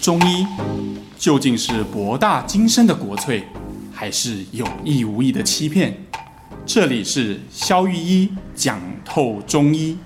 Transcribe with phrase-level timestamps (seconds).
[0.00, 0.46] 中医
[1.18, 3.42] 究竟是博大精深的国粹，
[3.92, 5.92] 还是有意无意的欺骗？
[6.64, 9.98] 这里是肖玉一讲透中医。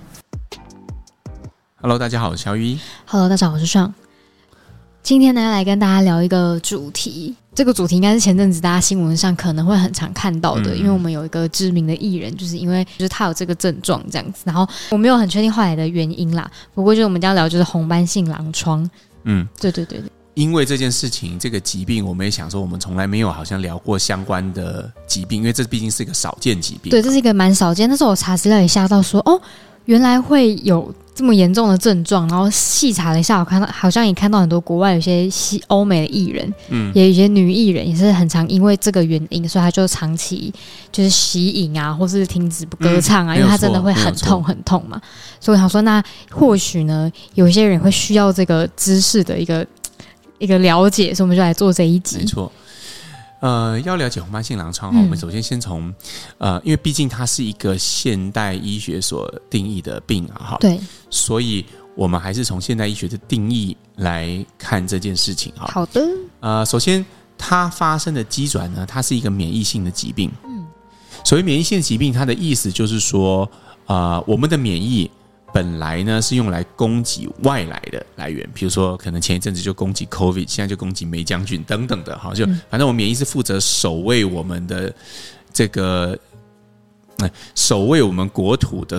[1.77, 2.79] Hello，大家好，我是肖玉一。
[3.05, 3.93] Hello，大家好，我是尚。
[5.03, 7.37] 今天呢，来跟大家聊一个主题。
[7.55, 16.51] 这个主题应该是前阵子大家新闻上可能会很常看到的，嗯、因为我们有一个知名的艺人，就是因为就是他有这个症状这样子，然后我没有很确定后来的原因啦。
[16.73, 18.89] 不过就是我们将要聊就是红斑性狼疮。
[19.25, 20.11] 嗯，对对对对。
[20.35, 26.91] 因为这件事情，这个疾病，我们也想说，我们从来没有好像聊过相关的疾病，因为这毕竟是一个少见疾病。
[26.91, 27.89] 对，这是一个蛮少见。
[27.89, 29.41] 但是我查资料也吓到说，哦，
[29.85, 30.95] 原来会有。
[31.15, 40.53] 这么严重的症状，然后细查了一下，我看到好像也看到很多国外有些西欧美的艺人，嗯，也有一些女艺人也是很常因为这个原因，所以她就长期
[40.91, 45.01] 就是息影啊，或是停止不歌唱啊，嗯、因为她真的会很痛很痛嘛。
[45.39, 49.67] 所以我想说，那或许呢，有一些人会需要这个知识的一个
[50.39, 52.19] 一个了解，所以我们就来做这一集。
[52.19, 52.51] 没错。
[53.43, 55.93] 呃，要了解红斑性狼疮哈，我们首先先从
[56.39, 60.79] 呃，因为毕竟它是一个现代医学所定义的病啊，哈，对，
[61.11, 65.67] 所以我们还是从现代医学的定义来看这件事情哈。
[65.73, 66.01] 好的，
[66.39, 67.05] 呃，首先
[67.37, 70.31] 它发生的机转呢，它是一个免疫性的疾病。
[70.45, 70.65] 嗯，
[71.25, 73.51] 所谓免疫性疾病，它的意思就是说，
[73.87, 75.11] 呃，我们的免疫。
[75.53, 84.95] 本来呢是用来攻击外来的来源，比如说可能前一阵子就攻击 COVID，现在就攻击梅将军等等的，哈，就反正我们免疫是负责守卫我们的
[85.53, 86.19] 这个，
[87.55, 88.99] 守卫我们国土的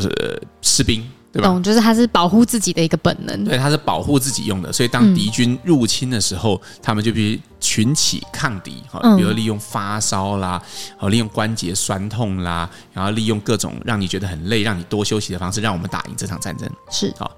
[0.62, 1.04] 士兵。
[1.34, 1.48] 对吧？
[1.48, 3.44] 懂，就是它是保护自己的一个本能。
[3.44, 4.72] 对，它是保护自己用的。
[4.72, 8.84] 所以当敌军入侵的时候，嗯、他们就必须群起抗敌。
[8.88, 10.62] 哈，比如利用发烧啦，
[10.96, 16.70] 好，利用关节酸痛啦，然后利用各种让你觉得很累、让你多休息的方式，让我们打赢这场战争。
[16.92, 17.32] 是好，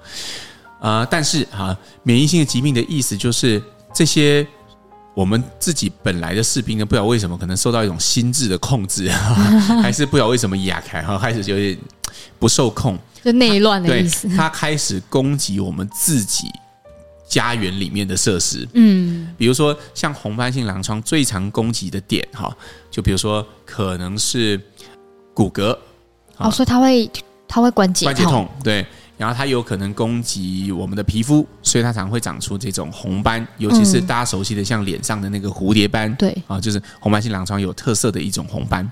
[0.81, 1.73] 呃，但是啊，
[2.03, 4.45] 免疫性的疾病的意思就是这些
[5.13, 9.09] 我们自己本来的士兵呢，不知道为什么可能受到一种心智的控制，
[9.81, 11.77] 还是不知道为什么压开，然后开始就有点
[12.38, 13.00] 不受控。
[13.25, 16.47] 就内乱的意思，他开始攻击我们自己
[17.28, 18.68] 家园里面的设施。
[18.74, 22.56] 嗯，比如说像红斑性狼疮最常攻击的点哈，
[22.91, 24.62] 就比如说可能是
[25.34, 25.75] 骨骼，
[26.38, 27.09] 哦，所以他会
[27.47, 28.86] 他会关节关节痛，对，
[29.18, 36.38] 然后它有可能攻击我们的皮肤，所以它常会长出这种红斑，尤其是大家熟悉的像脸上的那个蝴蝶斑，对。
[36.46, 38.88] 啊，就是红斑性狼疮有特色的一种红斑。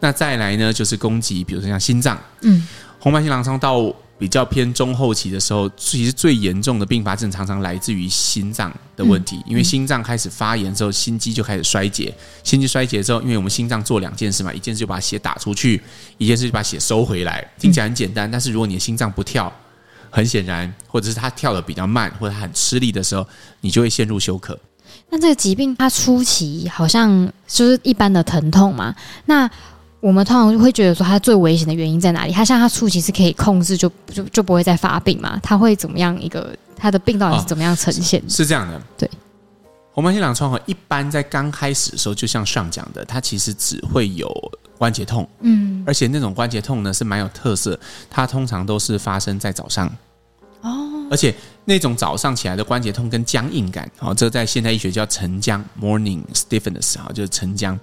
[0.00, 2.66] 那再来呢，就是攻击，比如说像心脏，嗯。
[2.98, 12.12] 红斑性狼疮到比较偏中后期的时候，其实最严重的并发症常常来自于心脏的问题，因为心脏开始发炎之后，心肌就开始衰竭。
[12.42, 15.80] 心肌衰竭之后，因为我们心脏做两件事嘛，一件事就把血打出去，
[16.16, 17.48] 一件事就把血收回来。
[17.58, 19.52] 听起来很简单，但是如果你的心脏不跳，
[20.10, 23.24] 很显然，或者是它跳的比较慢，或者它很吃力的时候，
[23.60, 24.58] 你就会陷入休克。
[25.10, 28.94] 那这个疾病它初期好像就是一般的疼痛嘛？
[29.26, 29.48] 那
[30.00, 32.32] 我们通常会觉得说，它最危险的原因在哪里？
[32.32, 35.38] 它像它初期是可以控制就，就就就不会再发病嘛？
[35.42, 36.20] 它会怎么样？
[36.22, 38.20] 一个它的病到底是怎么样呈现？
[38.20, 39.10] 哦，是，是这样的，对。
[39.92, 44.32] 红斑性狼疮一般在刚开始的时候，就像上讲的，它其实只会有
[44.78, 47.76] 关节痛，嗯，而且那种关节痛呢是蛮有特色，
[48.08, 49.88] 它通常都是发生在早上，
[50.60, 51.34] 哦，而且
[51.64, 57.76] 那种早上起来的关节痛跟僵硬感，哦，这在现代医学叫晨僵 （morning stiffness） 啊，就是晨僵，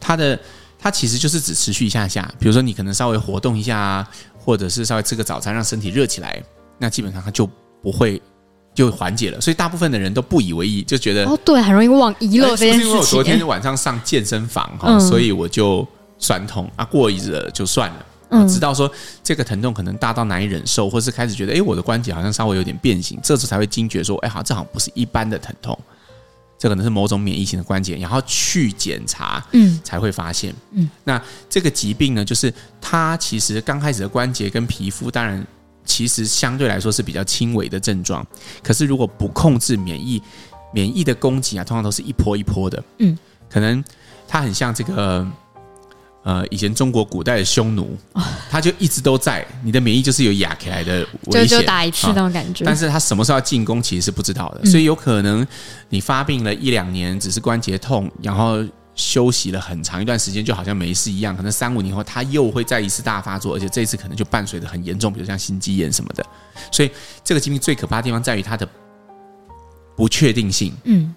[0.00, 0.36] 它的。
[0.82, 6.42] 它其实就是只持续一下下，比如说你可能稍微活动一下啊，或者是稍微吃个早餐让身体热起来，
[6.76, 7.48] 那基本上它就
[7.80, 8.20] 不会
[8.74, 9.40] 就缓解了。
[9.40, 12.82] 所以大部分的人都不以为意，就觉得哦，对，很容易忘遗漏这件事情。
[12.82, 15.86] 是因为我昨天晚上上健身房哈，嗯、所以我就
[16.18, 18.06] 酸痛啊，过一日就算了。
[18.30, 18.90] 嗯，直到说
[19.22, 25.78] 这个疼痛可能大到难以忍受，或是开始觉得哎，我的关节好像稍微有点变形，这时候才会惊觉说，哎，好，这好像不是一般的疼痛。
[26.62, 35.44] 这可能是某种免疫性的关节，然后去检查，嗯，才会发现，嗯，那这个疾病呢，就是它其实刚开始的关节跟皮肤，当然
[35.84, 38.24] 其实相对来说是比较轻微的症状，
[38.62, 40.22] 可是如果不控制免疫，
[40.72, 43.18] 免疫的攻击啊，通常都是一波一波的，嗯，
[43.50, 43.82] 可能
[44.28, 45.26] 它很像这个。
[46.24, 47.98] 呃，以前中国古代的匈奴，
[48.48, 52.64] 他就一直都在，你的免疫就是有压起来的危险，就就打一次那种感觉。
[52.64, 55.44] 但是他什么时候要进攻，其实是不知道的，所以有可能
[55.88, 58.64] 你发病了一两年，只是关节痛，然后
[58.94, 61.36] 休息了很长一段时间，就好像没事一样。
[61.36, 66.24] 可能三五年后，他又会再一次大发作，而且这次可能就伴随着很严重，比如像心肌炎什么的。
[66.70, 66.90] 所以
[67.24, 68.68] 这个疾病最可怕的地方在于它的
[69.96, 70.72] 不确定性。
[70.84, 71.12] 嗯，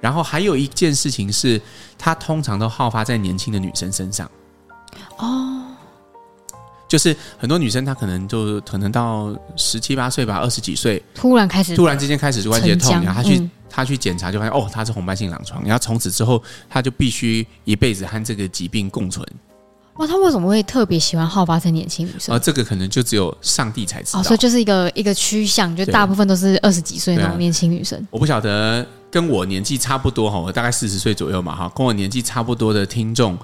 [0.00, 1.60] 然后还有一件事情是，
[1.98, 4.30] 它通常都好发在年轻的女生身上。
[5.18, 5.62] 哦，
[6.88, 19.26] 就是很多女生她可能就可能到十七八岁吧，二十几岁，突然开始，突然之间开始就关节痛，然后她去她去检查就发现哦，她是红斑性狼疮，然后从此之后她就必须一辈子和这个疾病共存。
[19.98, 22.34] 哇，他为什么会特别喜欢好发在年轻女生？
[22.34, 24.20] 啊，这个可能就只有上帝才知道。
[24.20, 28.06] 哦，所以就是一个一个趋向，就大部分都是二十几岁那种年轻女生。
[28.10, 33.38] 我不晓得跟我年纪差不多哈，我大概四十岁左右嘛哈，跟我年纪差不多的听众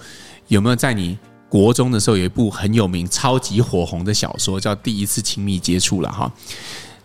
[0.48, 1.18] 有没有在你
[1.52, 6.32] 国中的时候有一部很有名、超级火红的小说叫《第一次亲密接触》了哈？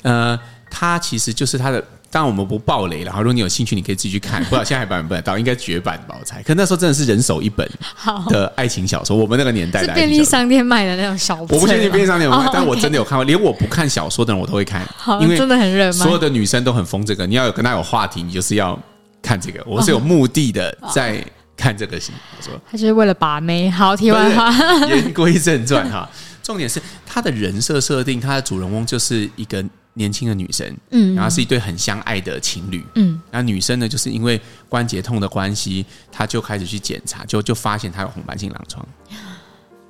[0.03, 0.39] 呃，
[0.71, 1.83] 它其实就是它的。
[2.09, 4.41] 当然我们不爆雷了哈，如果你有兴趣，你可以自己去看。
[4.45, 6.15] 不知道现在还版本不到，应该绝版吧？
[6.17, 6.41] 我猜。
[6.41, 7.69] 可那时候真的是人手一本
[8.31, 11.47] 的爱情小说，我们那个年代的是便利商店卖的那种小说。
[11.49, 13.25] 我不确定便利商店有卖，但我真的有看过。
[13.25, 14.87] 连我不看小说的人，我都会看，
[15.19, 15.93] 因为真的很热门。
[15.93, 18.79] 所有的女生都很疯这个，你要有跟她有话题，你就是要
[19.21, 19.61] 看这个。
[19.67, 21.21] 我是有目的的在
[21.57, 23.69] 看这个戏，他说，他就是为了把妹。
[23.69, 24.49] 好，题外话，
[24.87, 26.09] 言归正传哈。
[26.41, 29.65] 重点是他的人设设定，他的主人翁就是一个。
[29.97, 34.39] 年轻的女生，嗯，然后是一对很相爱的情侣，嗯，然后女生呢，就是因为
[34.69, 38.87] 关节痛的关系，她就开始去检查，就就发现她有红斑性狼疮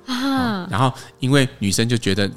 [0.08, 0.66] 啊。
[0.70, 2.28] 然后因为女生就觉得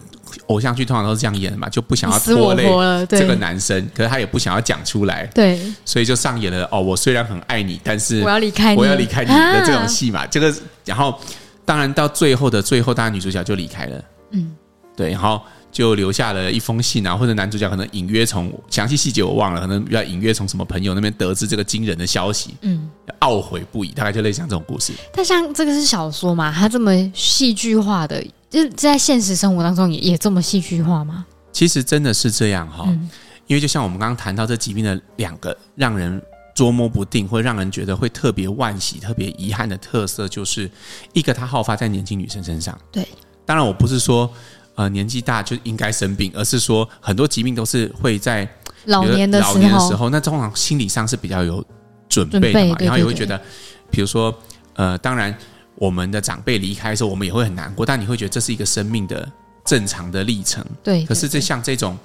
[0.48, 2.64] 偶像剧通常都是这样演的嘛，就不想要拖累
[3.08, 10.26] 这个男生，可是她也不想要讲出来，对，所以就上演了哦，我虽然很爱你，但是我要离开你，我要离开你的这种戏嘛。
[10.28, 10.54] 这个，
[10.86, 11.20] 然后
[11.66, 14.56] 当然到最后的最后，当然女主角就离开了，嗯，
[14.96, 15.42] 对，然后。
[15.72, 24.94] 就留下了一封信啊，或者男主角可能隐约从详细细节我忘了，可能要隐约从什么朋友那边得知这个惊人的消息，嗯，懊悔不已，大概就类似像这种故事。
[25.14, 31.26] 但像这个是小说嘛，它这么戏剧化的，就是在现实生活当中也也这么戏剧化吗？
[31.52, 33.10] 其实真的是这样哈，嗯，
[33.48, 36.22] 因为就像我们刚刚谈到这疾病的两个让人
[36.56, 40.70] 捉摸不定，或让人觉得会特别惋惜、特别遗憾的特色，就是
[41.14, 42.78] 一个它好发在年轻女生身上。
[42.92, 43.08] 对，
[43.46, 44.32] 当然我不是说。
[44.76, 48.48] 呃，年纪大就应该生病，而是说很多疾病都是会在
[48.86, 51.64] 老年的老年的时候，那通常心理上是比较有
[52.12, 53.42] 准备的嘛，然后也会觉得，
[53.90, 54.32] 比如说，
[54.76, 55.36] 呃，当然
[55.74, 59.28] 我们的长辈离开的时候，我们也会很难过，但你会觉得这是一个生命的
[59.66, 61.04] 正常的历程，对。
[61.06, 61.98] 可是这像这种。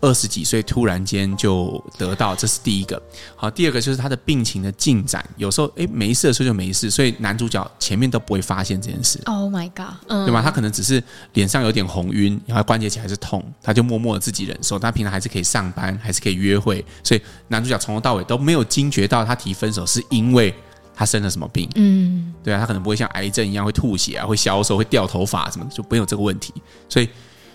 [0.00, 3.00] 二十几岁突然间就得到，这是第一个。
[3.34, 9.20] 好，第二个就是他的病情的进展，有时候诶没事的时候就没事，所以男主角前面都不会发现这件事。
[9.26, 10.40] Oh my god，嗯，对吧？
[10.40, 11.02] 他可能只是
[11.32, 14.78] 脸上有点红晕，然后关节起还是痛，他就默默的自己忍受。
[14.78, 20.54] 他平常还是可以上班，还是可以约会，所以男主角从头到尾都没有惊觉到他提分手是因为
[20.94, 21.68] 他生了什么病。
[21.74, 26.54] 嗯，对啊，他可能不会像癌症一样会吐血啊，会消瘦，会掉头发什么的，就没有这个问题，
[26.88, 27.08] 所以。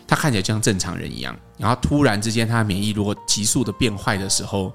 [0.08, 4.72] 他看起来就像正常人一样，然后突然之间，他的免疫如果急速的变坏的时候，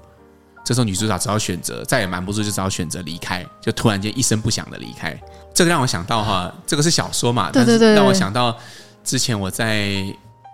[0.65, 5.19] 这时候女主角只好选择，再也瞒不住，就只好选择离开，就突然间一声不响的离开。
[5.53, 8.55] 这个让我想到哈，这个是小说嘛，但是让我想到
[9.03, 9.87] 之前我在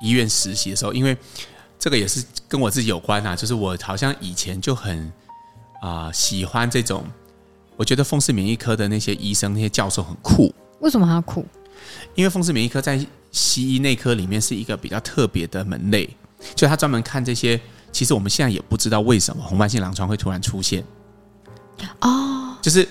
[0.01, 1.17] 医院实习的时候，因为
[1.77, 5.05] 这个也是跟我自己有关啊，就是我好像以前就很
[5.81, 7.03] 啊、呃、喜欢这种，
[7.75, 10.53] 我觉得风湿免疫科的那些医生、那些教授很酷。
[10.79, 11.45] 为什么他酷？
[12.13, 13.05] 因为风湿免疫科在
[13.35, 16.09] 西医内科里面是一个比较特别的门类，
[16.55, 17.59] 就他专门看这些。
[17.91, 20.81] 其实我们现在也不知道为什么红斑性狼疮会突然出现。
[21.99, 22.87] 哦，就是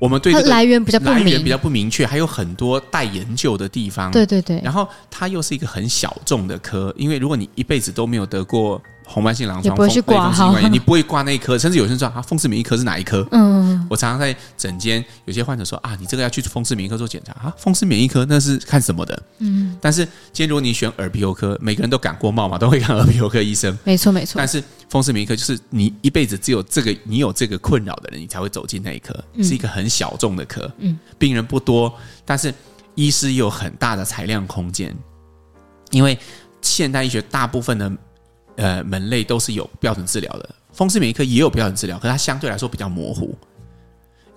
[0.00, 4.12] 我们对这个来源比较不明，来源比较不明确，还有很多待研究的地方。
[4.12, 4.60] 对对对。
[4.62, 8.80] 然后它又是一个很小众的科，因为如果你一辈子都没有得过。
[9.12, 13.26] 红斑性狼疮，也不会去挂号，你不会挂那一科，甚至有些人说啊，风湿免疫科是哪一科？
[13.32, 19.22] 嗯，我常常在诊间，有些患者说啊，你这个要去风湿免疫科做检查啊，风湿免疫科那是看什么的？
[19.38, 24.38] 嗯，但是今天如果你选耳鼻喉科，每个人都感过冒嘛，都会看耳鼻喉科医生，没错没错。
[24.38, 31.92] 但是风湿免疫科就是你一辈子只有这个，你有这个困扰的人，你才会走进那一科，是一个很小众的科，嗯，病人不多，
[32.24, 32.54] 但是
[32.94, 34.96] 医师有很大的裁量空间，
[35.90, 36.16] 因为
[36.62, 37.90] 现代医学大部分的。
[38.56, 43.36] 呃，门类都是有标准治疗的，风湿免疫科也有标准治疗，可是它相对来说比较模糊。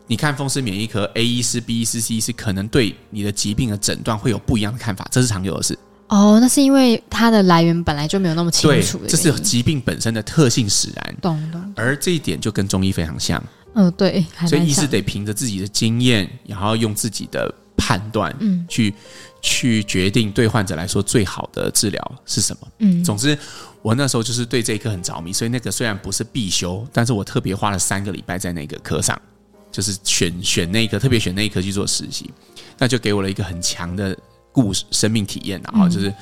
[0.06, 5.78] 你看风湿免疫科 A 医师、B 医师、C 医师可能对你的疾病的诊断会有不一样的看法，这是常有的事。
[6.10, 8.98] 哦，那是因为它的来源本来就没有那么清楚。
[9.00, 11.16] 对，这是疾病本身的特性使然。
[11.22, 11.74] 懂懂。
[11.76, 13.42] 而这一点就跟中医非常像。
[13.74, 14.24] 嗯，对。
[14.46, 18.94] 所以医师得凭着自己的经验，然后用自己的判断，嗯，去
[19.44, 22.68] 去决定对患者来说最好的治疗是什么。
[22.80, 23.38] 嗯，总之。
[23.84, 29.22] 我那时候就是对这一科很着迷，所以那个虽然不是必修，但是我特别花了三个礼拜在那个科上，
[29.74, 32.32] 就是选选那一科，特别选那一科去做实习，
[32.78, 34.18] 那就给我了一个很强的
[34.54, 35.62] 故事生命体验。
[35.66, 36.14] 然后就是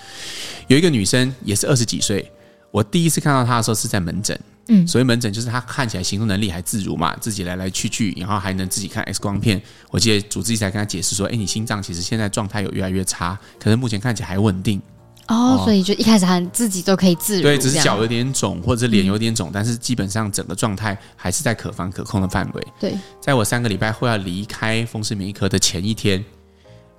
[0.69, 2.31] 有一个女生也是二十几岁，
[2.71, 4.35] 我第一次看到她的时候是在门诊，
[4.67, 9.61] 嗯，所谓门诊就是他看起来行动能力还自如嘛，自己来来去去，然后还能自己看 X 光片。
[9.89, 14.81] 我记得主治医生跟他解释说：“哎，你心脏其实现在状态有越来越差，可是目前看起来还稳定。”
[15.27, 22.67] 哦，所以就一开始他自己都可以自如，对，只是脚有点肿或者脸有点肿，嗯，但是基本上整个状态还是在可防可控的范围。
[22.79, 26.23] 对，在我三个礼拜后要离开风湿免疫科的前一天，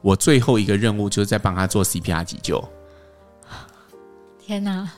[0.00, 2.62] 我最后一个任务就是在帮他做 CPR 急救。
[4.44, 4.88] 天哪！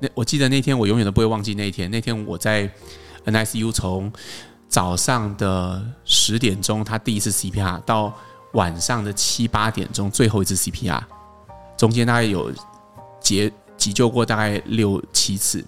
[0.00, 1.90] 那我记得那天我永远都不会忘记那一天。
[1.90, 2.70] 那天我在
[3.24, 4.12] NICU 从
[4.68, 8.14] 早上的十点钟他第一次 CPR 到
[8.52, 11.00] 晚上的七八点钟最后一次 CPR，
[11.76, 12.52] 中间大概有
[13.20, 15.64] 急急救过大概六七次，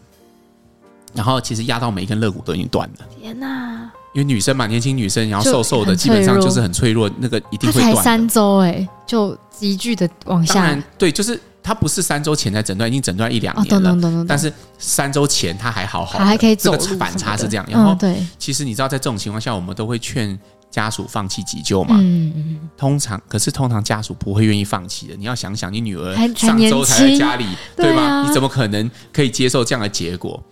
[1.12, 3.06] 然后其实压到每一根肋骨都已经断了。
[3.20, 3.90] 天哪！
[4.12, 7.94] 因为女生嘛，年轻女生，然后瘦瘦的，基本上就是很脆弱，那个一定会断。
[7.94, 10.76] 才三周哎，就急剧的往下。
[10.98, 11.40] 对，就是。
[11.62, 13.90] 他不是三周前才诊断，已经诊断一两年了。
[13.90, 16.74] 哦、但是三周前他还好好，还可以走。
[16.76, 17.66] 这个反差是这样。
[17.68, 20.38] 然后，对，其实你知道，在这种情况下，我们都会劝
[20.70, 21.96] 家属放弃急救嘛。
[21.98, 22.70] 嗯嗯。
[22.78, 25.14] 通常，可是通常家属不会愿意放弃的。
[25.14, 27.44] 你要想想，你女儿上周才在家里，
[27.76, 28.24] 对吗？
[28.26, 30.42] 你怎么可能可以接受这样的结果？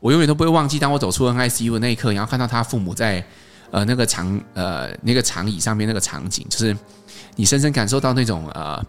[0.00, 3.22] 我永远都不会忘记，当我走出 NICU 的那一刻，然后看到他父母在
[3.70, 6.74] 呃那个长呃那个长椅上面那个场景，就是
[7.36, 8.82] 你深深感受到那种呃。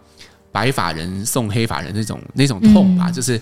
[0.52, 3.40] 白发人送黑发人那种那种痛吧，嗯、就是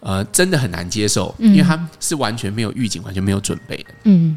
[0.00, 3.94] 呃，真的很难接受，嗯、因为他是完全没有预警，完全没有准备的。
[4.04, 4.36] 嗯，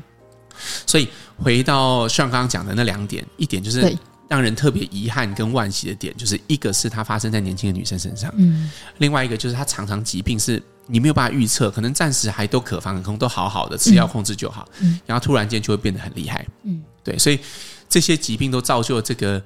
[0.86, 3.98] 所以回到像刚刚讲的那两点，一点就是
[4.28, 17.40] 让人特别遗憾跟惋惜的点，就是一个是它发生在年轻的女生身上，嗯，另外一个就是她常常疾病是你没有办法预测，可能暂时还都可防可控，都好好的，吃药控制就好，嗯，然后突然间就会变得很厉害，嗯，对，所以
[17.90, 19.42] 这些疾病都造就了这个。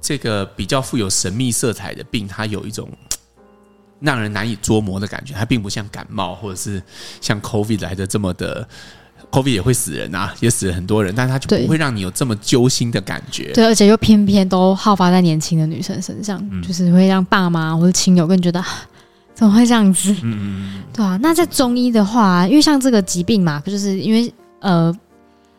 [0.00, 2.88] 这个比较富有神秘色彩的病，它有一种
[3.98, 5.34] 让人难以捉摸的感觉。
[5.34, 6.82] 它并不像感冒，或者是
[7.20, 8.68] 像 COVID 来的这么的
[9.30, 13.52] ，COVID 也会死人啊，也死了很多人，但它就不会让你有这么揪心的感觉。
[13.52, 18.62] 对，而且又偏偏都好发在年轻的女生身上，嗯、就是会让爸妈或者亲友更觉得
[19.34, 20.12] 怎么会这样子？
[20.22, 21.18] 嗯嗯，对啊。
[21.20, 24.96] 那在中医的话，因为像这个疾病嘛，就是因为呃。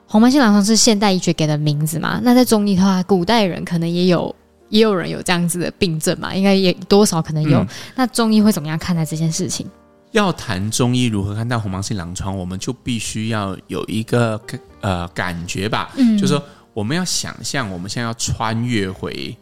[0.07, 2.19] 红斑性狼疮是现代医学给的名字嘛？
[2.23, 4.33] 那在中医的话，古代人可能也有，
[4.69, 6.33] 也有人有这样子的病症嘛？
[6.33, 7.59] 应该也多少可能有。
[7.59, 9.69] 嗯、那中医会怎么样看待这件事情？
[10.11, 14.41] 要谈中医如何看待红斑性狼疮，我们就必须要有一个
[14.79, 15.91] 呃感觉吧。
[15.97, 16.41] 嗯，就是说
[16.73, 19.35] 我们要想象，我们现在要穿越回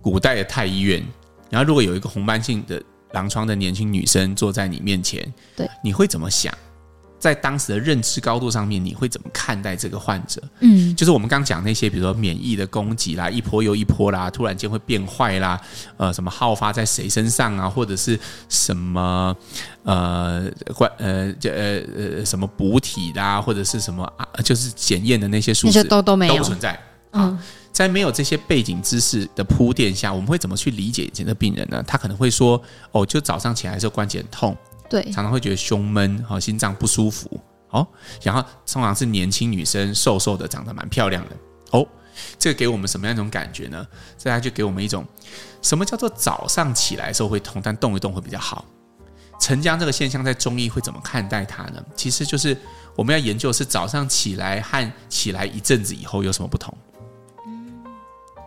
[0.00, 1.02] 古代的太医院，
[1.50, 2.80] 然后如果有一个红斑性的
[3.10, 5.20] 狼疮的年轻女生坐在你面前，
[5.56, 6.54] 对，你会怎么想？
[7.24, 10.42] 在当时的认知高度上面，你会怎么看待这个患者？
[10.60, 15.58] 嗯，就是我们刚讲那些，比如说免疫的攻击啦，一波又一波啦，突然间会变坏啦，
[15.96, 19.34] 呃，什么好发在谁身上啊，或者是什么
[19.84, 26.78] 呃，关呃，这呃呃什么补体啦，或者是什么啊，就是检验的那些数字都都没有都不存在。
[27.12, 27.38] 嗯，
[27.72, 31.82] 在没有这些背景知识的铺垫下，我们会怎么去理解以前的病人呢？
[31.86, 32.60] 他可能会说，
[32.92, 34.54] 哦，就早上起来的时候关节很痛。
[34.94, 37.28] 对，常常会觉得胸闷，好，心脏不舒服，
[37.70, 37.84] 哦，
[38.22, 41.36] 然后通常是年轻女生，瘦瘦的，长得蛮漂亮的，
[41.72, 41.84] 哦，
[42.38, 43.84] 这个给我们什么样一种感觉呢？
[44.16, 45.04] 这样就给我们一种，
[45.62, 48.64] 什么叫做早上起来的时候会痛，但动一动会比较好。
[49.40, 51.84] 晨僵这个现象在中医会怎么看待它呢？
[51.96, 52.56] 其实就是
[52.94, 56.72] 我们要研究是早上起来和起来一阵子以后有什么不同，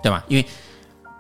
[0.02, 0.24] 对吧？
[0.30, 0.48] 因为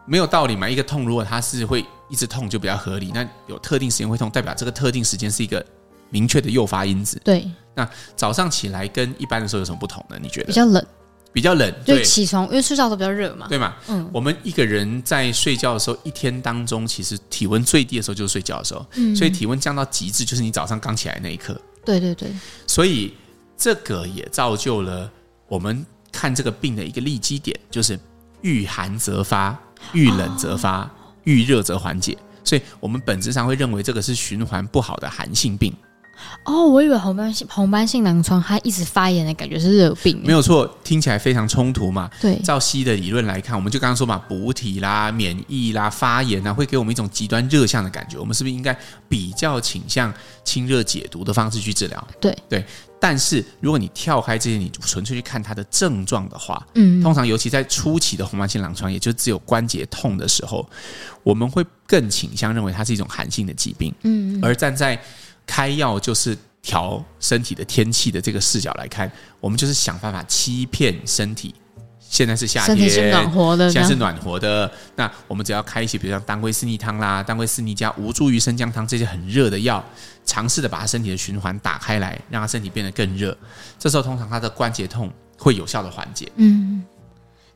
[0.07, 1.85] 没有道理嘛，一个痛如果它是会。
[2.09, 5.61] 一直痛就比较合理，那有特定时间会痛，代表这个特定时间是一个
[6.09, 7.21] 明确的诱发因子。
[7.21, 7.45] 对，
[7.75, 7.85] 那
[8.15, 10.17] 早上起来跟一般的时候有什么不同呢？
[10.21, 10.47] 你觉得？
[10.47, 10.85] 比较冷，
[11.33, 13.75] 比较冷，就起床，因为睡觉都比较热嘛，对嘛？
[13.89, 21.59] 嗯，我们一个人在睡觉的时候，一天当中其实体温最低的时候就是睡觉的时候，嗯，所以体温降到极致就是你早上刚起来那一刻。
[21.83, 22.31] 对对对，
[22.65, 23.13] 所以
[23.57, 25.11] 这个也造就了
[25.49, 27.99] 我们看这个病的一个利基点，就是
[28.39, 29.59] 遇寒则发，
[29.93, 30.89] 遇冷则发。
[31.23, 35.73] 遇热则缓解，所以我们本质上会认为这个是循环不好的寒性病。
[36.43, 42.09] 哦，我以为红斑性红斑性狼疮它一直发炎的感觉是热病，没有错，听起来非常冲突嘛。
[42.21, 48.17] 对，照西医的理论来看，我们就刚刚说嘛，补体啦、免疫啦、发炎啊，会给我们一种极端热象的感觉。
[48.17, 48.77] 我们是不是应该
[49.09, 52.07] 比较倾向清热解毒的方式去治疗？
[52.19, 52.65] 对对。
[52.99, 60.67] 但是如果你跳开这些，你纯粹去看它的症状的话，嗯，通常尤其在初期的红斑性狼疮，也就只有关节痛的时候，
[61.21, 64.99] 我们会更倾向认为它是一种寒性的疾病，嗯，而站在
[65.47, 71.55] 开药就是调身体的天气的这个视角来看，我们就是想办法欺骗身体。
[72.09, 74.71] 现在是夏天，身体是暖和的，现在是暖和的。
[74.95, 79.83] 那我们只要开一些，比如像当归四逆汤啦、当归四逆加吴茱萸生姜汤这些很热的药，
[80.25, 83.37] 尝试的把他身体的循环打开来，让他身体变得更热。
[83.77, 86.31] 这时候通常他的关节痛会有效的缓解。
[86.37, 86.81] 嗯。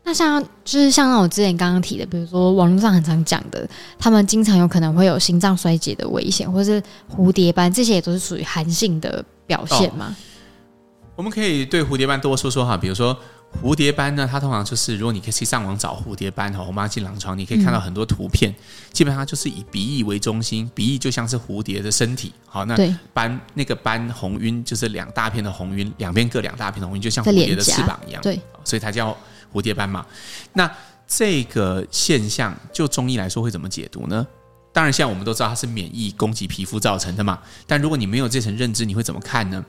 [0.04, 3.68] 那像就是像那我之前刚刚提的，比如说网络上很常讲的，
[4.00, 10.08] 他们经常有可能会有心脏衰竭的危险，或是蝴蝶斑，这些也都是属于寒性的表现吗？
[10.10, 13.18] 哦，我们可以对蝴蝶斑多说说哈，比如说。
[13.62, 18.56] 蝴蝶斑呢，它通常就是，如果你可以去上网找蝴蝶斑和红斑性狼疮，你可以看到很多图片，嗯、
[18.94, 22.32] 基本上就是以鼻翼为中心，鼻翼就像是蝴蝶的身体。
[22.46, 22.78] 好，那
[23.12, 28.22] 斑那个斑红晕就是两大片的红晕，两边各两大片的红晕，就像蝴蝶的翅膀一样。
[28.22, 29.18] 对，所以它叫
[29.54, 30.06] 蝴蝶斑嘛。
[30.54, 30.70] 那
[31.08, 34.26] 这个现象，就中医来说会怎么解读呢？
[34.74, 37.38] 当然，现在我们都知道它是免疫攻击皮肤造成的嘛。
[37.68, 39.66] 但如果你没有这层认知，你会怎么看呢？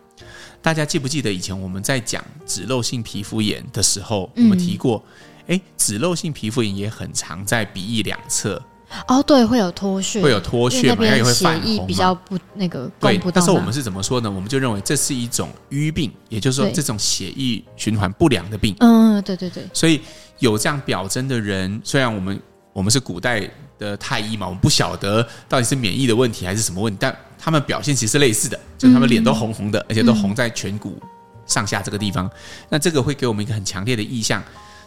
[0.62, 5.04] 大家记不记得以前我们在讲脂漏性皮肤炎的时候，我们提过，
[5.48, 8.62] 哎、嗯，脂漏性皮肤炎也很常在鼻翼两侧。
[9.08, 12.90] 哦，对，会有脱屑，会有脱屑嘛，也会泛红，比较不那个。
[13.00, 14.30] 对，但是我们是怎么说呢？
[14.30, 18.74] 我们就认为这是一种瘀病，也就是说这种血液循环不良的病。
[18.80, 19.64] 嗯，对对对。
[19.72, 20.00] 所以
[20.38, 22.40] 有这样表征的人，虽然我们
[22.72, 27.16] 我们是古代的太医嘛，我们不晓得到底是免疫的问题还是什么问题，但。
[27.44, 30.96] 他们表现其实是类似的，就是他们脸都红红的，嗯、而且都红在颧骨
[31.44, 32.24] 上下这个地方。
[32.24, 32.30] 嗯、
[32.68, 34.40] 那这个会给我们一个很强烈的意向，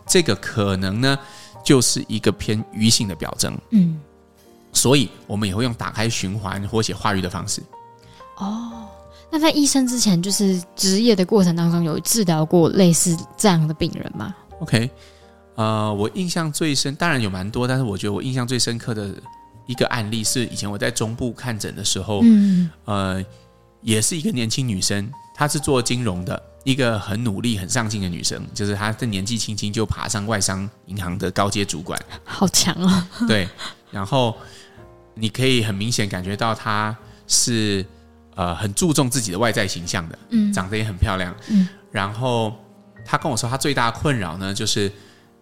[0.07, 1.19] 这个可能呢
[1.65, 3.57] 就是一个偏瘀性的表征。
[3.71, 3.99] 嗯，
[4.71, 7.61] 所以我们也会用打开循环活血化瘀的方式。
[8.37, 8.87] 哦，
[9.29, 14.89] 那在医生之前，就是职业的过程当中，有治疗过类似这样的病人吗？OK，
[15.55, 19.13] 呃，我印象最深，当然有蛮多，但是我觉得我印象最深刻的。
[19.67, 23.25] 一个案例是以前我在中部看诊的时候，嗯，呃，
[23.81, 33.07] 也是一个年轻女生，她是做金融的，一个很努力、很上进的女生，就是她的年纪轻轻就爬上外商银行的高阶主管，好强啊！
[33.25, 33.47] 对，
[33.91, 34.35] 然后
[35.13, 36.93] 你可以很明显感觉到她
[37.27, 37.85] 是
[38.35, 42.53] 呃很注重自己的外在形象的，嗯，长得也很漂亮，嗯，然后
[43.05, 44.91] 她跟我说，她最大的困扰呢，就是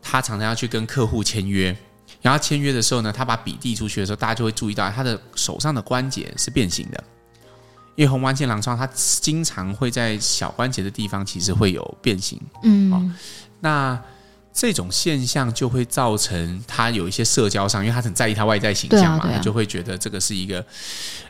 [0.01, 1.75] 她常常要去跟客户签约。
[2.22, 7.03] 然后签约的时候呢，他把笔递出去的时候，大家就会注意到他的手上的关节是变形的，
[7.95, 13.11] 因为红斑性狼疮它经常会在小关节的地方其实会有变形，嗯，哦，
[13.59, 14.01] 那
[14.51, 20.63] 这种现象就会造成他有一些社交上，因为他很在意他外在形象嘛，就会觉得这个是一个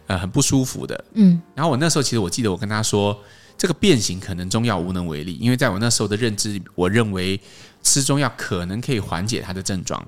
[0.07, 1.41] 呃很不舒服的，嗯。
[1.55, 3.17] 然后我那时候其实我记得我跟他说，
[3.57, 7.39] 这个变形可能中药无能为力，因为在我那时候的认知，我认为
[7.81, 10.05] 吃中药可能可以缓解他的症状。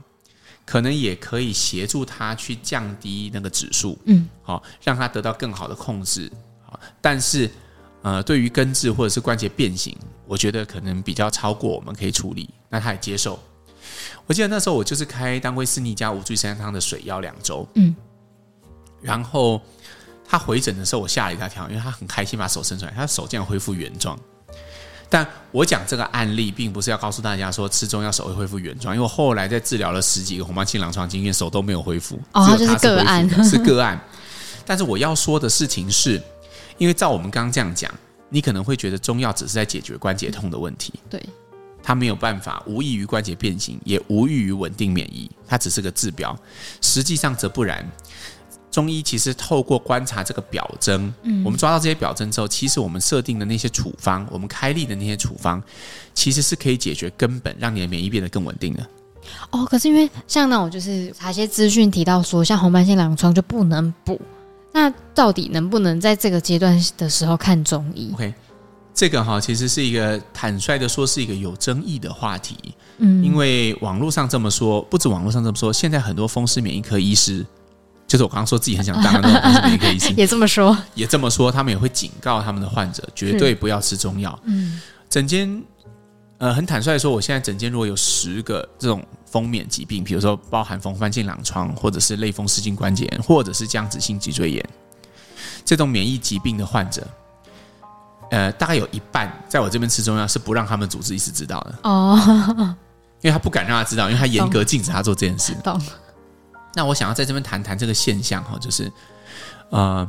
[0.65, 6.31] 可能也可以协助他去降低那个指数，嗯，好，让他得到更好的控制，
[6.65, 7.49] 好，但是，
[8.01, 13.39] 呃，对于根治或者是关节变形，我觉得可能比较超过我们可以处理，那他也接受。
[14.25, 17.95] 我记得那时候我就是开当归四逆加五聚三汤的水药两周，嗯，
[19.01, 19.61] 然后
[20.27, 24.19] 他回诊的时候，我吓了一大跳，因为他很开心把手伸出来，他的手竟然恢复原状。
[25.09, 32.19] 但我讲这个案例，并不是要告诉大家说吃中药手会恢复原状，因为我后来在治疗了十几个红斑性狼疮经验，手都没有恢复。
[32.33, 33.99] 哦，就是个案，是个案。
[34.65, 36.21] 但是我要说的事情是，
[36.77, 37.89] 因为照我们刚刚这样讲，
[38.29, 41.23] 你可能会觉得中药只是在解决关节痛的问题，对，
[41.83, 46.35] 它没有办法无异于关节变形，也无异于稳定免疫，它只是个治标。
[46.81, 47.87] 实际上则不然。
[48.75, 55.63] 中医其实透过观察这个表征，嗯，我们抓到这些表征之后，其实我们设定的那些处方，我们开立的那些处方，
[56.13, 58.85] 其实是可以解决根本，让你的免疫变得更稳定的。
[59.49, 64.19] 哦，可是因为像那种就是查一些资讯提到说，像红斑性狼疮就不能补，
[64.73, 68.33] 那到底能不能在这个阶段的时候看中医？OK，
[68.93, 72.57] 这个哈其实是一个坦率的说是一个有争议的话题，
[72.97, 77.45] 嗯，因为网络上这么说，不止网络上这么说，现在很多风湿免疫科医师。
[78.15, 84.39] 就是我刚刚说自己很想当的那种免疫科医生，也这么说，也这么说，他们也会警告他们的患者绝对不要吃中药。
[84.45, 85.61] 嗯，整间
[86.37, 94.65] 呃很坦率的说，我现在整间如果有十个这种风免疾病，比如说包含红斑性狼疮，或者是类风湿性关节炎，或者是僵直性脊椎炎
[95.65, 97.05] 这种免疫疾病的患者，
[98.31, 102.17] 呃，大概有一半在我这边吃中药是不让他们主治医师知道的哦，
[103.19, 105.53] 因为他不敢让他知道，因为他严格禁止他做这件事。
[105.61, 105.77] 懂。
[106.75, 108.91] 那我想要在这边谈谈这个现象哈，就是，
[109.69, 110.07] 呃，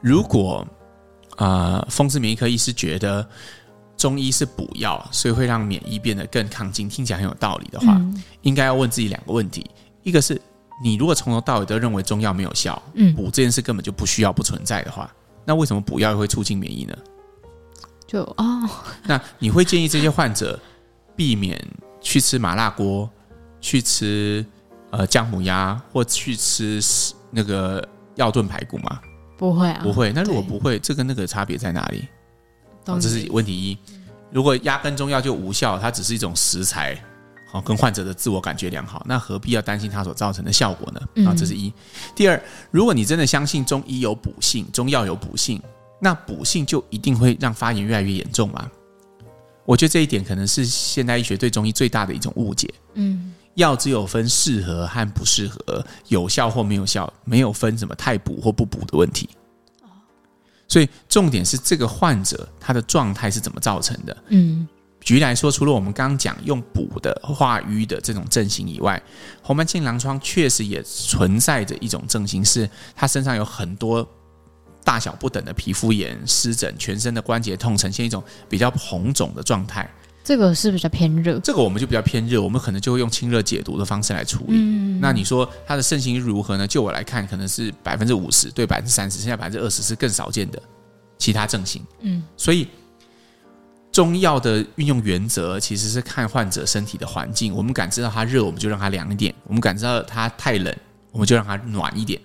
[0.00, 0.64] 如果
[1.36, 3.28] 呃风湿免疫科医师觉得
[3.96, 9.68] 中医是补药，所以会让免疫变得更抗进，听起来很有道理的话，嗯、应该要问自己两个问题：
[10.04, 10.40] 一个是
[10.80, 15.12] 你如果从头到尾都认为中药没有效，嗯，补这件事根本就不需要、不存在的话，
[15.44, 16.96] 那为什么补药会促进免疫呢？
[18.06, 18.70] 就哦，
[19.02, 20.56] 那你会建议这些患者
[21.16, 21.60] 避免
[22.00, 23.10] 去吃麻辣锅，
[23.60, 24.46] 去吃？
[24.90, 26.80] 呃，姜母鸭或去吃
[27.30, 29.00] 那个药炖排骨吗？
[29.36, 30.12] 不会啊，不会。
[30.12, 32.08] 那如果不会，这跟那个差别在哪里？
[32.86, 33.76] 哦，这是问题一。
[34.30, 36.96] 如果压根中药就无效，它只是一种食材，
[37.50, 41.28] 好，跟患者的自我感觉良好，那何必要担心它所造成的效果呢？
[41.28, 41.72] 啊，这是一。
[42.14, 45.60] 第二，如果你真的相信中医有补性，中药有补性，
[46.00, 48.70] 那补性就一定会让发炎越来越严重吗？
[49.64, 52.72] 我觉得这一点可能是现代医学对中医最大的一种误解。
[52.94, 59.28] 嗯，药只有分适合和不适合，有效或没有效，没有分什么太补或不补的问题。
[60.68, 64.16] 所以重点是这个患者他的状态是怎么造成的？
[64.28, 64.66] 嗯。
[65.00, 69.00] 举例来说，除了我们刚刚讲用补的化瘀的这种症型以外，
[69.40, 74.04] 红斑性狼疮确实也存在着一种症型，是他身上有很多
[74.82, 79.88] 大小不等的皮肤炎、湿疹，全身的关节痛，呈现一种比较红肿的状态。
[80.26, 84.56] 这个是比较偏热，这个我们就比较偏热，我们可能就会用清热解毒的方式来处理。
[84.56, 86.66] 嗯，那你说它的盛行如何呢？
[86.66, 90.60] 就我来看，可能是百分之五十对百分之三十，剩下百分之二十是更少见的
[91.16, 91.80] 其他症型。
[92.00, 92.66] 嗯，所以。
[93.92, 100.76] 中药的运用原则其实是看患者身体的环境，我们感知到它热，我们就让它凉一点；我们感知到它太冷，
[101.12, 102.20] 我们就让它暖一点，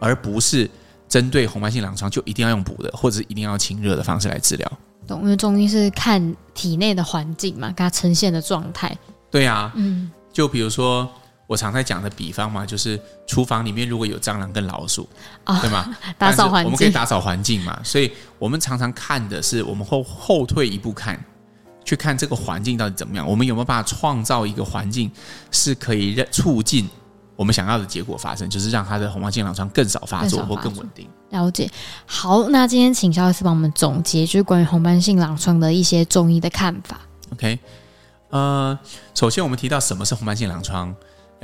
[0.00, 0.68] 而不是
[1.08, 4.78] 针对红斑性狼疮就一定要用补的，或者是一定要清热的方式来治疗。
[5.06, 5.22] 懂？
[5.22, 8.96] 因为中医是看体内的环境嘛，跟它呈现的状态。
[9.30, 11.08] 对啊，嗯，就比如说。
[11.46, 15.06] 我常在讲的比方嘛，就是厨房里面如果有蟑螂跟老鼠，
[15.44, 15.94] 哦、对吗？
[16.16, 17.78] 打扫环境，我们可以打扫环境嘛。
[17.84, 21.22] 所以我们常常看的是，我们后后退一步看，
[21.84, 23.28] 去看这个环境到底怎么样。
[23.28, 25.12] 我们有没有办法创造一个环境，
[25.50, 26.88] 是可以让促进
[27.36, 31.08] 我们想要的结果发生，就是让他的红斑性狼疮更少发作或更稳定。
[31.30, 31.70] 了解。
[32.06, 37.00] 好，那今天请肖医师帮我们总结，就是关于红斑性狼疮的一些中医的看法。
[37.32, 37.58] OK，
[38.30, 38.78] 呃，
[39.14, 40.94] 首先我们提到什么是红斑性狼疮。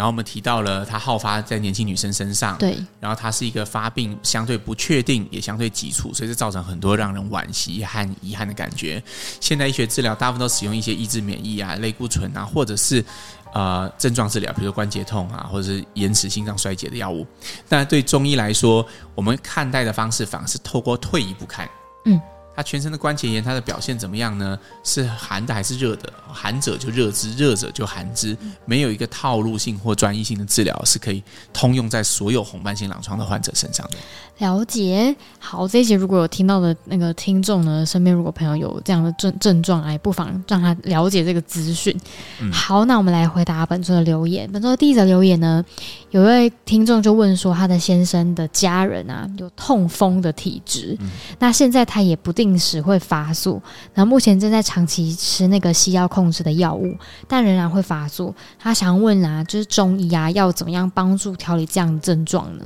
[0.00, 2.74] 然后我们提到了它好发在年轻女生身上，对。
[2.98, 9.02] 然后它是一个发病相对不确定，也相对急促，所以这造成很多让人惋惜和遗憾的感觉。
[9.40, 13.04] 现代医学治疗大部分都使用一些抑制免疫啊、类固醇啊，或者是
[13.52, 17.26] 呃症状治疗，比如说关节痛啊，或者是延迟心脏衰竭的药物。
[17.68, 21.68] 但对中医来说，我们看待的方式反而是透过退一步看，
[22.06, 22.18] 嗯。
[22.60, 24.58] 他全身的关节炎，它的表现怎么样呢？
[24.84, 26.12] 是寒的还是热的？
[26.30, 28.36] 寒者就热之，热者就寒之。
[28.66, 31.22] 没有一个套路性或专一性的治疗是可以
[31.54, 33.96] 通用在所有红斑性狼疮的患者身上的。
[34.38, 35.14] 了解。
[35.38, 41.98] 好，这一节如果有听到的那个听众呢，身边如果朋友有这样的症症状，哎，不妨让他了解这个资讯。
[42.40, 44.50] 嗯、好，那我们来回答本周的留言。
[44.52, 45.64] 本周的第一则留言呢，
[46.10, 53.62] 有一位听众就问说，他的先生的家人啊有痛风的体质，嗯、那现在他也不定时会发作，
[53.94, 56.96] 然后目前正在长期吃那个西药控制的药物，
[57.28, 58.34] 但仍然会发作。
[58.58, 62.64] 他想问啊，就是中医啊，要怎么样帮助调理这样的症状呢？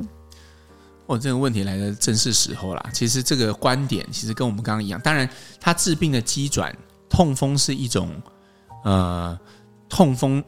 [1.06, 2.86] 哦，这个问题来的正是时候啦。
[2.92, 5.28] 其实这个观点其实跟我们刚刚一样，当然
[5.60, 6.74] 他治病的机转，
[7.10, 8.10] 痛风是一种
[8.84, 9.38] 呃
[9.88, 10.42] 痛风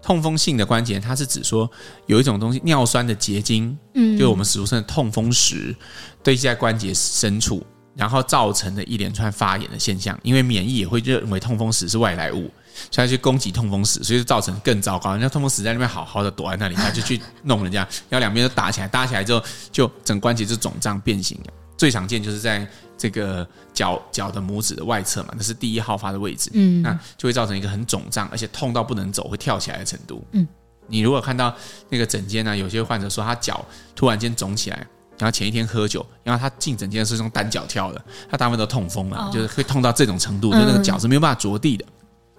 [0.00, 1.70] 痛风性的关节，它是指说
[2.06, 5.76] 有一种东西尿酸的结晶，嗯，就我们俗称的痛风石
[6.22, 7.62] 堆积在关节深处。
[7.94, 12.50] 然后造成的一连串发炎的现象，因为免疫也会认为痛风石是外来物，
[12.90, 15.12] 所以他去攻击痛风石，所以就造成更糟糕。
[15.12, 21.52] 人家痛风石在那边好好的躲在那里，他就去弄人家，然后两边都打起来，打起来之后就整关节就肿胀变形了。
[21.76, 30.24] 最常见就是在这个脚脚的拇指的外侧嘛，那是第一好发的位置，嗯，那就会造成一个很肿胀，而且痛到不能走，会跳起来的程度。
[30.32, 30.46] 嗯，
[30.86, 31.54] 你如果看到
[31.88, 33.64] 那个诊间呢，有些患者说他脚
[33.96, 34.86] 突然间肿起来。
[35.20, 41.84] 然后前一天喝酒，然后他进诊间是用单脚跳的，他大部分都痛风了，哦、就是会痛到这种程度，就那个脚是没有办法着地的。
[41.86, 41.92] 嗯、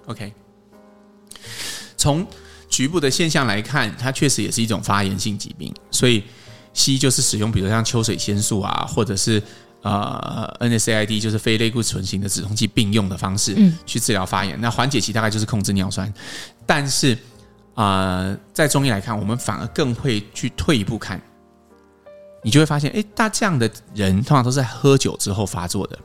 [0.07, 0.33] OK，
[1.95, 2.25] 从
[2.67, 6.23] 局部的现象来看，它确实也是一种发炎性疾病，所以
[6.73, 9.39] 西医就是使用，比如像秋水仙素啊，或者是
[9.83, 14.57] 呃 NSAID，就是非类固醇型的止痛剂并用的方式，去治疗发炎。
[14.57, 16.11] 嗯、那缓解期大概就是控制尿酸，
[16.65, 17.13] 但是
[17.75, 21.21] 啊、呃，在中医来看，我们反而更会去退一步看。
[22.43, 25.99] 你就会发现，哎，大这样的人通常都是在喝酒之后发作的，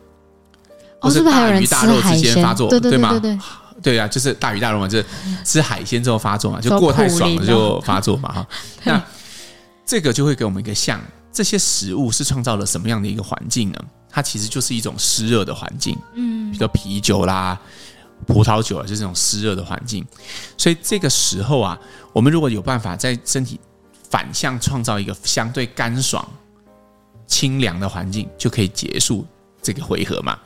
[1.01, 1.25] 不是？
[1.25, 3.39] 大鱼大肉之间发作，对对对对对，对，
[3.83, 5.07] 对啊，就是大鱼大肉嘛，就是
[5.45, 8.47] 吃海鲜之后发作嘛，就过太爽了就发作嘛，哈。
[8.85, 9.03] 那
[9.87, 11.01] 这个就会给我们一个像，
[11.33, 13.79] 这些食物是创造了什么样的一个环境呢？
[14.11, 17.59] 它其实就是一种湿热的环境，嗯，比如说啤酒啦、
[18.27, 20.05] 葡萄酒啊，就是这种湿热的环境。
[20.59, 21.79] 所以这个时候啊，
[22.13, 23.59] 我们如果有办法在身体。
[24.11, 26.27] 反向创造一个相对干爽、
[27.27, 29.27] 清凉的环境，就可以结束
[29.63, 30.39] 这个回合嘛。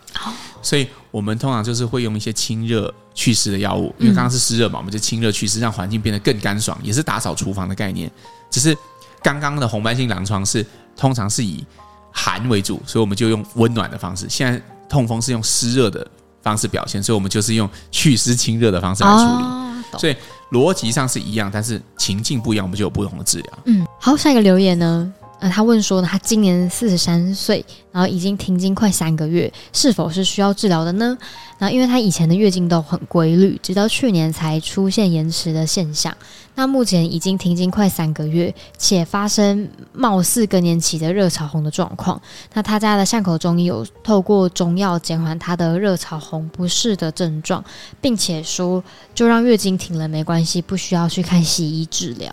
[0.62, 8.10] 所以我们通常就是会用一些清热祛湿的药物，因为刚刚是湿热嘛，我们就清热祛湿，让环境变得更干爽，也是打扫厨房的概念。
[8.50, 8.76] 只是
[9.22, 10.64] 刚刚的红斑性狼疮是
[10.96, 11.64] 通常是以
[12.12, 14.26] 寒为主，所以我们就用温暖的方式。
[14.28, 16.06] 现在痛风是用湿热的
[16.42, 19.98] 方式表现，所以我们就是用祛湿清热的方式来处理。
[19.98, 20.16] 所以
[20.52, 23.58] 逻辑上是一样，但是情境不一样，我们就有不同的治疗。
[23.66, 25.12] 嗯，好，下一个留言呢？
[25.40, 31.16] 呃，他问说呢，他今年四十三岁，然后已经停经快三个月，是否是需要治疗的呢？
[31.58, 36.14] 那因为他以前的月经都很规律，直到去年才出现延迟的现象。
[36.54, 42.20] 那目前已经停经快三个月，且发生貌似更年期的热潮红的状况。
[42.52, 47.64] 那他家的巷口中医有透过中药减缓他的热潮红不适的症状，
[47.98, 52.30] 并且说就让月经停了没关系，不需要去看西医治疗。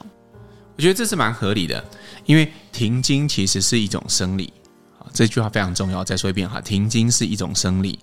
[0.77, 1.83] 我觉得这是蛮合理的，
[2.25, 4.53] 因为停经其实是一种生理，
[4.99, 6.03] 啊，这句话非常重要。
[6.03, 7.97] 再说一遍哈，停经是一种生理，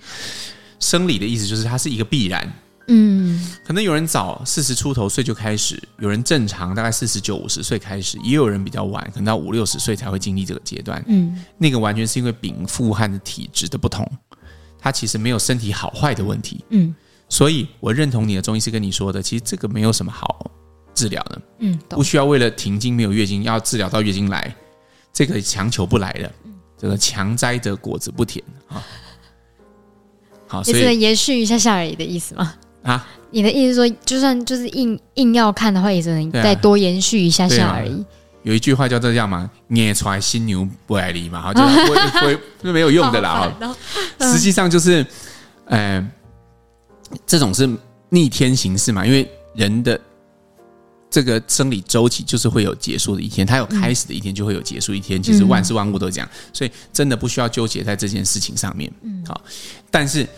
[0.80, 2.52] 生理的意思就是它是一个必然。
[2.88, 11.02] 嗯，可能有人早四十出头岁就开始，有人正常大概四十九五十岁开始，也有人比较晚，可能到五六十岁才会经历这个阶段。
[11.06, 14.04] 嗯，那个完全是因为禀赋和的体质的不同，
[14.80, 16.64] 它其实没有身体好坏的问题。
[16.70, 16.92] 嗯，
[17.28, 20.50] 所以我认同你的中医师跟你说的，其实这个没有什么好。
[20.94, 21.42] 治疗的？
[21.58, 24.54] 嗯，不需要为了停经没有月经要治疗到月经来，
[25.12, 28.82] 这个强求不来的，嗯、这个强摘的果子不甜啊。
[30.46, 32.54] 好，所以延续一下下而已的意思吗？
[32.82, 38.00] 啊，你的意思说，就算就是硬硬要看的话，也只能再多延续一下下而已。
[38.00, 38.04] 啊、
[38.42, 43.50] 有一句话叫这样嘛，捏出来新牛不爱离嘛，好，就 不会不会就没有用的啦。
[43.58, 43.76] 哈，
[44.32, 45.04] 实际上就是，
[45.64, 46.06] 呃，
[47.26, 47.68] 这种是
[48.10, 50.00] 逆天行事嘛，因为人的。
[51.14, 55.22] 这个生理周期就是会有结束的一天，它有开始的一天，就会有结束一天。
[55.22, 58.92] 其实万事万物都这样，所以真的不需要纠结在这件事情上面。
[59.02, 59.40] 嗯，好。
[59.92, 60.28] 但是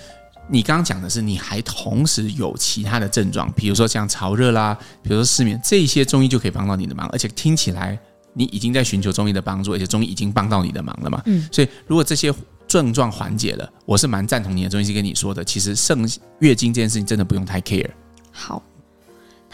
[0.50, 7.08] 你刚刚讲的是，你还同时有其他的症状，比如说像潮热啦，比如说失眠，这些中医就可以帮到你的忙。
[7.08, 7.98] 而且听起来
[8.34, 11.22] 你已经在寻求中医的帮助，而且中医已经帮到你的忙了嘛。
[11.24, 12.30] 嗯，所以如果这些
[12.68, 15.42] 症状缓解了，我是蛮赞同你的中医师跟你说的。
[15.42, 16.06] 其实剩
[16.40, 17.88] 月经这件事情真的不用太 care。
[18.30, 18.62] 好。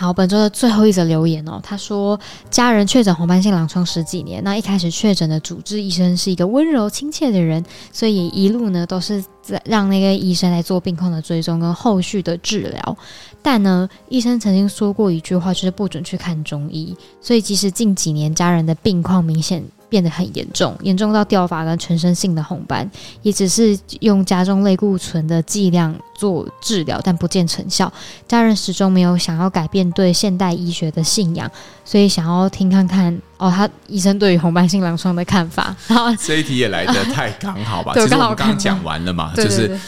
[0.02, 2.18] 好，本周的最后一则留言哦，他说
[2.50, 12.96] 家人确诊红斑性狼疮十几年，那一开始确诊的主治医生是一个温柔亲切的人，所以也一路呢都是在让那个医生来做病况的追踪跟后续的治疗。
[13.42, 16.96] 但呢，医生曾经说过一句话，就是不准去看中医。
[17.20, 19.62] 所以其实近几年家人的病况明显。
[19.92, 27.92] 变得很严重，严重到掉发跟全身性的红斑，也只是用加重类固醇的剂量做治疗，但不见成效。
[28.26, 31.50] 家人始终没有想要改变对现代医学的信仰，
[31.84, 35.76] 所以想要听看看哦，他医生对于红斑性狼疮的看法。
[36.18, 37.92] 这一题也来得太刚好吧？
[38.00, 39.78] 其实我们刚刚讲完了嘛，就是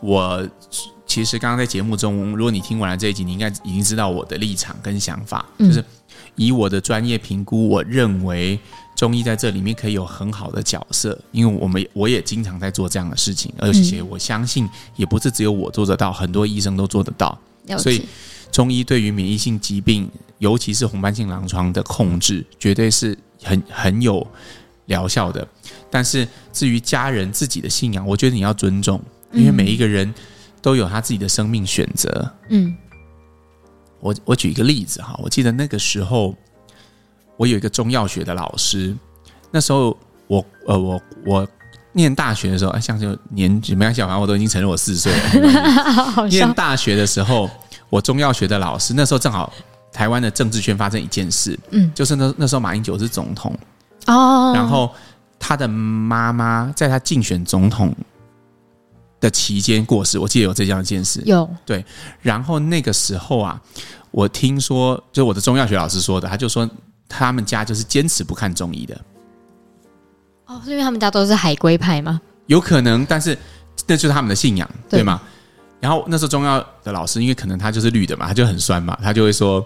[0.00, 0.44] 我
[1.06, 5.84] 其实刚刚在节目中，如果你听完了这一集，你应该已经知道我的立场跟想法，就是
[6.34, 8.58] 以我的专业评估，我认为。
[8.94, 17.36] 中医在这里面可以有很好的角色，因为我们我也经常在做这样的事情，而且我相信也不是只有我做得到，很多医生都做得到。
[17.78, 18.06] 所以，
[18.52, 24.24] 中医对于免疫性疾病，尤其是红斑性狼疮的控制，绝对是很很有
[24.86, 25.46] 疗效的。
[25.90, 29.02] 但是，至于家人自己的信仰，我觉得你要尊重，
[29.32, 30.14] 因为每一个人
[30.62, 32.32] 都有他自己的生命选择。
[32.50, 32.76] 嗯，
[33.98, 36.32] 我我举一个例子哈，我记得那个时候。
[37.36, 38.96] 我有一个中药学的老师，
[39.50, 41.48] 那时候我呃我我
[41.92, 46.26] 念大学的时候，哎像就年没关系，反正我都已经承认我四十岁了。
[46.30, 47.50] 念大学的时候，
[47.90, 49.52] 我中药学的老师那时候正好
[49.92, 53.56] 台湾的政治圈发生一件事，嗯，就是那那时候马英九是总统
[54.06, 54.92] 哦，然后
[55.38, 57.94] 他的妈妈在他竞选总统
[59.20, 61.84] 的期间过世，我记得有这样一件事，有对，
[62.20, 63.60] 然后那个时候啊，
[64.10, 66.68] 我听说就我的中药学老师说的，他就说。
[67.08, 69.00] 他们家就是坚持不看中医的，
[70.46, 72.20] 哦，是因为他们家都是海归派吗？
[72.46, 73.36] 有可能，但是
[73.86, 75.20] 那就是他们的信仰，对，对吗？
[75.80, 79.64] 然后那时候中药的老师，因为可能他就是绿的嘛，他就很酸嘛，他就会说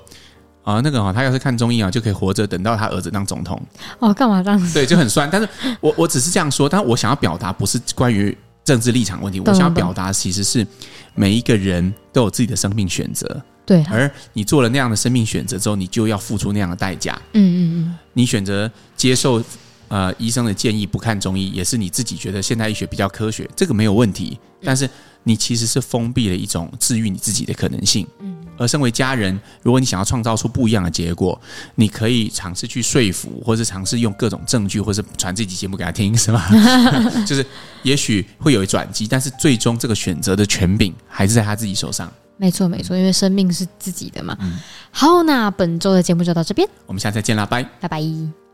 [0.65, 3.61] 啊，那个哈，他要是看中医啊，就可以活着等到他儿子当总统。
[4.01, 4.75] 哦，干嘛这样子？
[4.75, 5.29] 对，就很酸。
[5.31, 5.49] 但是
[5.81, 8.37] 我我只是这样说，但我想要表达不是关于
[8.69, 10.67] 政治立场问题，我想要表达其实是
[11.15, 13.43] 每一个人都有自己的生命选择。
[13.65, 17.19] 对，而你做了那样的生命选择之后，你就要付出那样的代价。
[17.33, 19.43] 嗯嗯嗯，你选择接受
[19.89, 24.39] 呃医生的建议，不看中医，也是你自己觉得现代医学比较科学，这个没有问题。
[24.63, 24.87] 但是
[25.23, 28.07] 你其实是封闭了一种治愈你自己的可能性。
[28.21, 31.39] 嗯，而身为家人，如果你想要创造出不一样的结果，
[31.75, 36.43] 你可以尝试去说服，或是尝试用各种证据，或是传这集节目给他听，是吗？
[37.27, 37.45] 就是
[37.83, 42.11] 也许会有转机，但是最终这个选择的权柄还是在他自己手上。
[42.37, 44.37] 没错，没错，因为生命是自己的嘛。
[44.41, 44.59] 嗯、
[44.93, 48.48] 好，那本周的节目就到这边，我们下次再见啦，拜，拜拜。